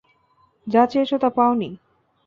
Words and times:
যা 0.67 0.83
চেয়েছ 0.85 1.11
তা 1.13 1.29
পাওনি। 1.29 1.69